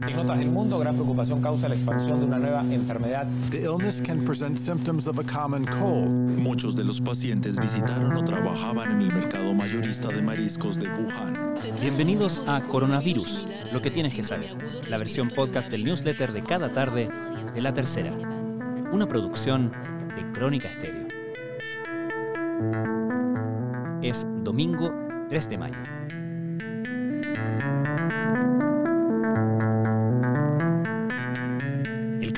[0.00, 3.26] En notas del mundo, gran preocupación causa la expansión de una nueva enfermedad.
[3.50, 6.38] The illness can present symptoms of a common cold.
[6.38, 11.56] Muchos de los pacientes visitaron o trabajaban en el mercado mayorista de mariscos de Wuhan.
[11.80, 14.56] Bienvenidos a Coronavirus, lo que tienes que saber,
[14.88, 17.08] la versión podcast del newsletter de cada tarde
[17.52, 18.12] de La Tercera,
[18.92, 19.72] una producción
[20.14, 21.08] de Crónica Estéreo.
[24.00, 24.94] Es domingo
[25.28, 25.98] 3 de mayo.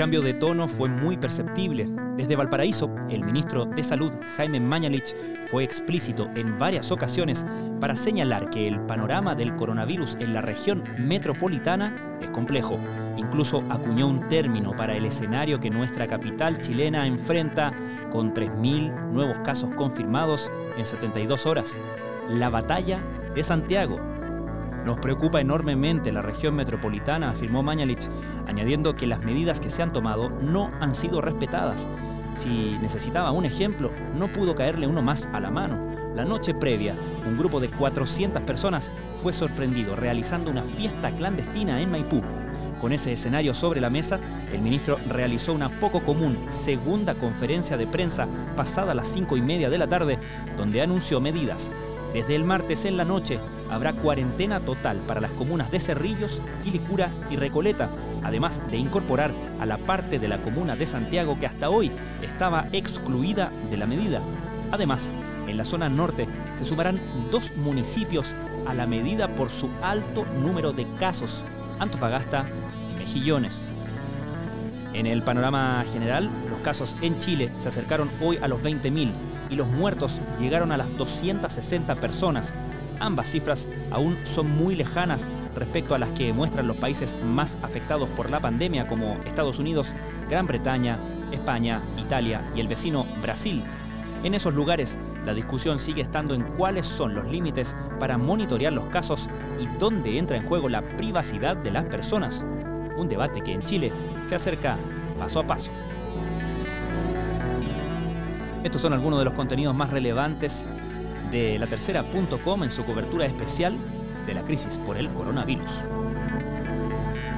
[0.00, 1.86] Cambio de tono fue muy perceptible.
[2.16, 5.14] Desde Valparaíso, el ministro de Salud, Jaime Mañalich,
[5.50, 7.44] fue explícito en varias ocasiones
[7.82, 12.78] para señalar que el panorama del coronavirus en la región metropolitana es complejo.
[13.18, 17.74] Incluso acuñó un término para el escenario que nuestra capital chilena enfrenta
[18.10, 21.76] con 3.000 nuevos casos confirmados en 72 horas.
[22.26, 23.02] La batalla
[23.34, 24.00] de Santiago,
[24.84, 28.08] nos preocupa enormemente la región metropolitana, afirmó Mañalich,
[28.46, 31.86] añadiendo que las medidas que se han tomado no han sido respetadas.
[32.34, 35.90] Si necesitaba un ejemplo, no pudo caerle uno más a la mano.
[36.14, 36.94] La noche previa,
[37.26, 38.90] un grupo de 400 personas
[39.22, 42.22] fue sorprendido realizando una fiesta clandestina en Maipú.
[42.80, 44.18] Con ese escenario sobre la mesa,
[44.52, 48.26] el ministro realizó una poco común segunda conferencia de prensa
[48.56, 50.18] pasada a las 5 y media de la tarde,
[50.56, 51.72] donde anunció medidas
[52.12, 53.38] desde el martes en la noche
[53.70, 57.88] habrá cuarentena total para las comunas de Cerrillos, Quilicura y Recoleta,
[58.22, 62.66] además de incorporar a la parte de la comuna de Santiago que hasta hoy estaba
[62.72, 64.20] excluida de la medida.
[64.72, 65.12] Además,
[65.46, 67.00] en la zona norte se sumarán
[67.30, 68.34] dos municipios
[68.66, 71.42] a la medida por su alto número de casos,
[71.78, 72.46] Antofagasta
[72.92, 73.68] y Mejillones.
[74.92, 79.10] En el panorama general, los casos en Chile se acercaron hoy a los 20.000
[79.50, 82.54] y los muertos llegaron a las 260 personas.
[83.00, 88.08] Ambas cifras aún son muy lejanas respecto a las que muestran los países más afectados
[88.10, 89.92] por la pandemia como Estados Unidos,
[90.28, 90.98] Gran Bretaña,
[91.32, 93.62] España, Italia y el vecino Brasil.
[94.22, 98.84] En esos lugares, la discusión sigue estando en cuáles son los límites para monitorear los
[98.86, 102.44] casos y dónde entra en juego la privacidad de las personas.
[102.96, 103.92] Un debate que en Chile
[104.26, 104.76] se acerca
[105.18, 105.70] paso a paso.
[108.64, 110.66] Estos son algunos de los contenidos más relevantes
[111.30, 113.74] de la tercera.com en su cobertura especial
[114.26, 115.84] de la crisis por el coronavirus.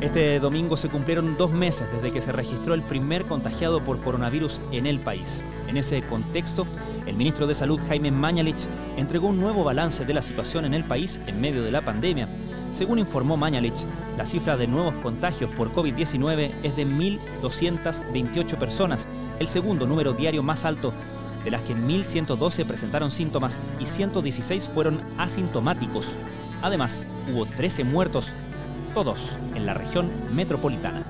[0.00, 4.60] Este domingo se cumplieron dos meses desde que se registró el primer contagiado por coronavirus
[4.72, 5.44] en el país.
[5.68, 6.66] En ese contexto,
[7.06, 8.66] el ministro de Salud Jaime Mañalich
[8.96, 12.26] entregó un nuevo balance de la situación en el país en medio de la pandemia.
[12.72, 19.06] Según informó Mañalich, la cifra de nuevos contagios por COVID-19 es de 1.228 personas,
[19.38, 20.92] el segundo número diario más alto,
[21.44, 26.14] de las que 1.112 presentaron síntomas y 116 fueron asintomáticos.
[26.62, 28.32] Además, hubo 13 muertos,
[28.94, 31.02] todos en la región metropolitana.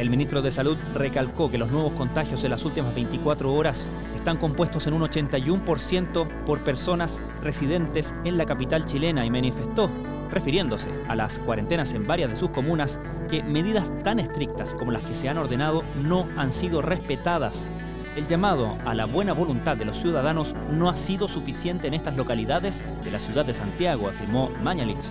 [0.00, 4.38] El ministro de Salud recalcó que los nuevos contagios en las últimas 24 horas están
[4.38, 9.90] compuestos en un 81% por personas residentes en la capital chilena y manifestó,
[10.30, 12.98] refiriéndose a las cuarentenas en varias de sus comunas,
[13.30, 17.68] que medidas tan estrictas como las que se han ordenado no han sido respetadas.
[18.16, 22.16] El llamado a la buena voluntad de los ciudadanos no ha sido suficiente en estas
[22.16, 25.04] localidades de la ciudad de Santiago, afirmó Mañalich.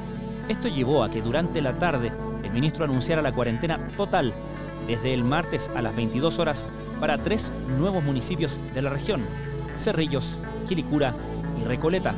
[0.47, 2.11] Esto llevó a que durante la tarde
[2.43, 4.33] el ministro anunciara la cuarentena total
[4.87, 6.67] desde el martes a las 22 horas
[6.99, 9.21] para tres nuevos municipios de la región,
[9.77, 11.13] Cerrillos, Quilicura
[11.61, 12.15] y Recoleta,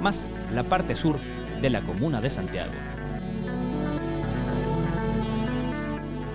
[0.00, 1.18] más la parte sur
[1.60, 2.72] de la comuna de Santiago.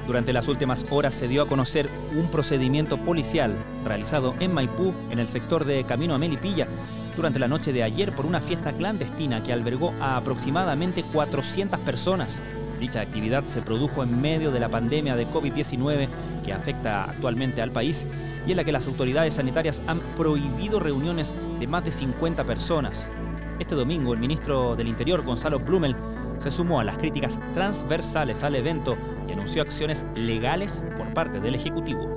[0.08, 3.56] Durante las últimas horas se dio a conocer un procedimiento policial
[3.86, 6.68] realizado en Maipú, en el sector de Camino a Melipilla,
[7.16, 12.42] durante la noche de ayer por una fiesta clandestina que albergó a aproximadamente 400 personas.
[12.84, 16.10] Dicha actividad se produjo en medio de la pandemia de COVID-19
[16.44, 18.06] que afecta actualmente al país
[18.46, 23.08] y en la que las autoridades sanitarias han prohibido reuniones de más de 50 personas.
[23.58, 25.96] Este domingo el ministro del Interior, Gonzalo Blumel,
[26.40, 28.98] se sumó a las críticas transversales al evento
[29.30, 32.12] y anunció acciones legales por parte del Ejecutivo.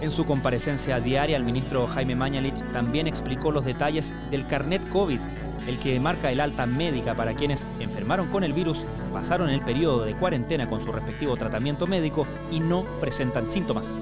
[0.00, 5.20] En su comparecencia diaria, el ministro Jaime Mañalich también explicó los detalles del carnet COVID,
[5.68, 10.06] el que marca el alta médica para quienes enfermaron con el virus, pasaron el periodo
[10.06, 13.94] de cuarentena con su respectivo tratamiento médico y no presentan síntomas.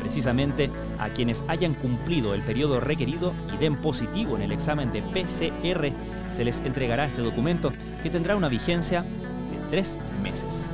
[0.00, 0.68] Precisamente
[0.98, 5.92] a quienes hayan cumplido el periodo requerido y den positivo en el examen de PCR,
[6.34, 10.72] se les entregará este documento que tendrá una vigencia de tres meses.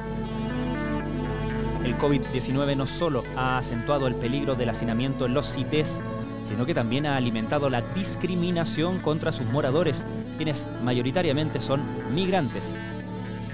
[1.84, 6.00] El COVID-19 no solo ha acentuado el peligro del hacinamiento en los CITES,
[6.46, 10.06] sino que también ha alimentado la discriminación contra sus moradores,
[10.42, 12.74] quienes mayoritariamente son migrantes.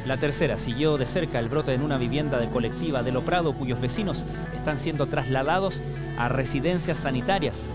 [0.06, 3.78] La tercera siguió de cerca el brote en una vivienda de colectiva de Loprado cuyos
[3.78, 4.24] vecinos
[4.54, 5.82] están siendo trasladados
[6.16, 7.68] a residencias sanitarias.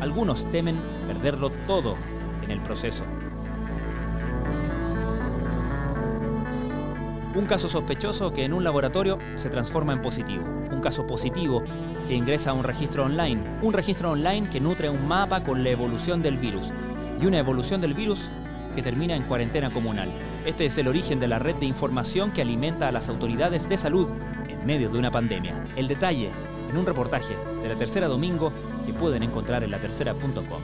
[0.00, 0.78] Algunos temen
[1.08, 1.96] perderlo todo
[2.44, 3.02] en el proceso.
[7.34, 10.44] Un caso sospechoso que en un laboratorio se transforma en positivo.
[10.70, 11.64] Un caso positivo
[12.06, 13.42] que ingresa a un registro online.
[13.62, 16.72] Un registro online que nutre un mapa con la evolución del virus.
[17.20, 18.28] Y una evolución del virus
[18.74, 20.10] que termina en cuarentena comunal.
[20.44, 23.76] Este es el origen de la red de información que alimenta a las autoridades de
[23.76, 24.10] salud
[24.48, 25.64] en medio de una pandemia.
[25.76, 26.30] El detalle
[26.70, 28.52] en un reportaje de la tercera domingo
[28.86, 30.60] que pueden encontrar en latercera.com.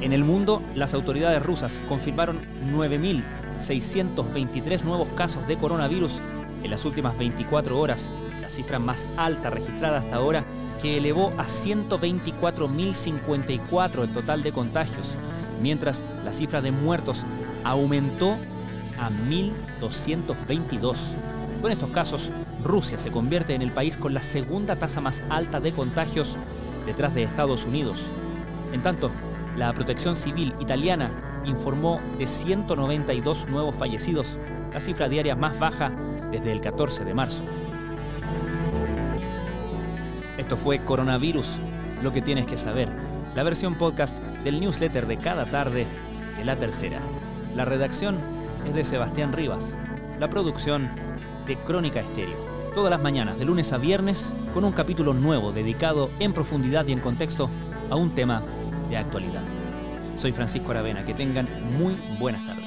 [0.00, 2.40] En el mundo, las autoridades rusas confirmaron
[2.72, 6.20] 9.623 nuevos casos de coronavirus
[6.62, 8.08] en las últimas 24 horas,
[8.40, 10.44] la cifra más alta registrada hasta ahora,
[10.80, 15.14] que elevó a 124.054 el total de contagios,
[15.60, 17.24] mientras la cifra de muertos
[17.64, 18.36] aumentó
[18.98, 20.96] a 1.222.
[21.60, 22.30] Con estos casos,
[22.62, 26.36] Rusia se convierte en el país con la segunda tasa más alta de contagios
[26.86, 27.98] detrás de Estados Unidos.
[28.72, 29.10] En tanto,
[29.56, 31.10] la Protección Civil italiana
[31.44, 34.38] informó de 192 nuevos fallecidos,
[34.72, 35.92] la cifra diaria más baja
[36.30, 37.42] desde el 14 de marzo.
[40.38, 41.58] Esto fue Coronavirus,
[42.00, 42.88] lo que tienes que saber,
[43.34, 45.86] la versión podcast del newsletter de cada tarde
[46.38, 47.00] de la tercera.
[47.56, 48.16] La redacción
[48.64, 49.76] es de Sebastián Rivas,
[50.20, 50.88] la producción
[51.44, 52.36] de Crónica Estéreo.
[52.72, 56.92] Todas las mañanas, de lunes a viernes, con un capítulo nuevo dedicado en profundidad y
[56.92, 57.50] en contexto
[57.90, 58.40] a un tema
[58.88, 59.42] de actualidad.
[60.16, 62.57] Soy Francisco Aravena, que tengan muy buenas tardes.